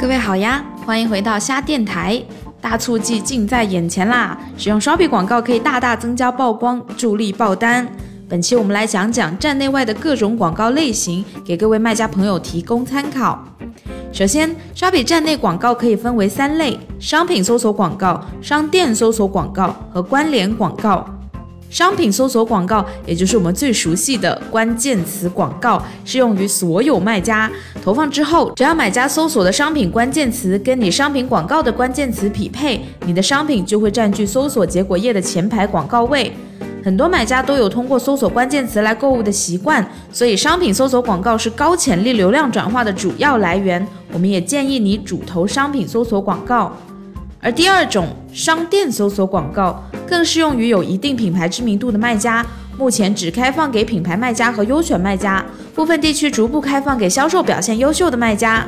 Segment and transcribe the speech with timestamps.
[0.00, 2.22] 各位好呀，欢迎回到虾电台。
[2.60, 7.84] 大促季近在眼前啦，使用刷笔广告可以大大增加曝光，助力爆单。
[8.28, 13.44] 本期我们来讲讲站内外的各种广告类型，给各位卖家朋友提供参考。
[14.12, 21.04] 首先，刷笔站内广告可以分为三类：商品搜索广告、商店搜索广告和关联广告。
[21.70, 27.50] 商品搜索广告，也就是我们最熟悉的关键词广告，适用于所有卖家。
[27.84, 36.32] 投放之后，只要买家搜索的商品关键词跟你商品广告的关键词匹配，你的商品就会占据搜索结果页的前排广告位。
[36.82, 43.86] 很多买家都有通过搜索关键词来购物的习惯，所以商品搜索广告是高潜力流量转化的主要来源。
[44.12, 46.74] 我们也建议你主投商品搜索广告。
[47.40, 52.44] 而第二种商店搜索广告更适用于有一定品牌知名度的卖家，
[52.76, 58.66] 目前只开放给品牌卖家和优选卖家，部分地区逐步开放给销售表现优秀的卖家。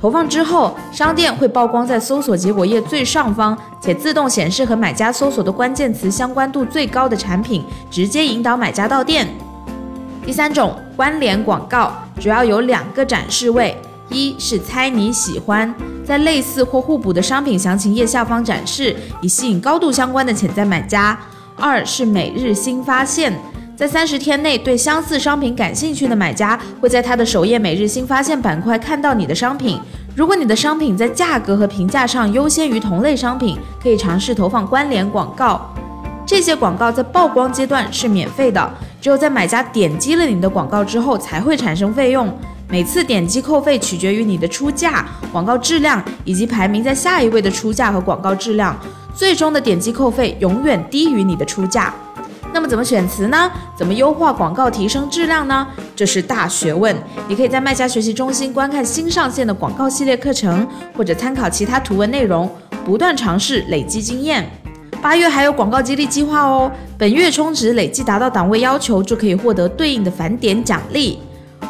[0.00, 9.28] 投放之后，商店会曝光在搜索结果页最上方，且自动显示和买家搜索的关键词相关度最高的产品，直接引导买家到店。
[10.24, 13.76] 第三种关联广告主要有两个展示位，
[14.08, 15.74] 一是猜你喜欢。
[16.10, 21.16] 在类似或互补的商品详情页下方展示，以吸引高度相关的潜在买家。
[21.54, 23.32] 二是每日新发现，
[23.76, 29.78] 在三十天内对相似商品感兴趣的买家，会在他的首页每日新发现板块看到你的商品。
[30.16, 35.72] 如果你的商品在价格和评价上优先于同类商品，可以尝试投放关联广告。
[36.26, 38.68] 这些广告在曝光阶段是免费的，
[39.00, 42.36] 只有在买家点击了你的广告之后才会产生费用。
[42.70, 48.78] 每次点击扣费取决于你的出价、广告质量以及排名在下一位的出价和广告质量，
[49.12, 51.92] 最终的点击扣费永远低于你的出价。
[52.52, 53.50] 那么怎么选词呢？
[53.76, 55.66] 怎么优化广告提升质量呢？
[55.94, 56.96] 这是大学问。
[57.28, 62.50] 你可以在卖家学习中心观看新上线的广告系列课程，或者参考其他图文内容，
[62.84, 64.48] 不断尝试累积经验。
[65.00, 71.20] 八月还有广告激励计划哦，本月充值累计达到档位要求就可以获得对应的返点奖励。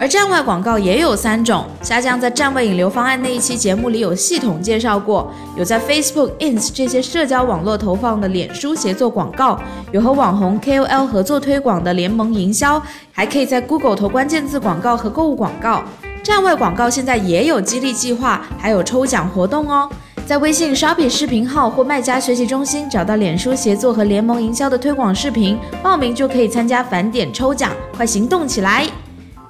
[0.00, 9.60] 而站外广告也有三种，虾酱在站外引流方案那一期节目里有系统介绍过，有在 Facebook、Ins 这些社交网络投放的脸书协作广告，
[9.90, 15.82] 有和网红 KOL 合作推广的联盟营销，还可以在 Google 投关键字广告和购物广告。
[16.22, 19.90] 站外广告现在也有激励计划，还有抽奖活动哦，
[20.24, 28.86] 在微信 Shopping 视频号或卖家学习中心找到脸书协作和联盟营销的推广视频，报名就可以参加返点抽奖，快行动起来！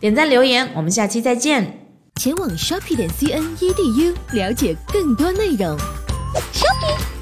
[0.00, 1.86] 点赞留言，我们下期再见。
[2.20, 5.76] 前往 shopping 点 cn edu 了解更多内容。
[6.53, 7.17] shopping。